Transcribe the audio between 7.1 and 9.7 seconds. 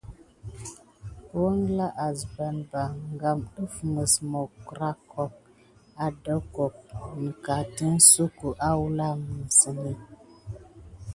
nigakite suko awula nis.